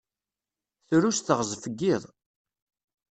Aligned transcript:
Tru 0.87 1.11
s 1.17 1.19
teɣzef 1.21 1.63
n 1.71 1.73
yiḍ. 1.79 2.03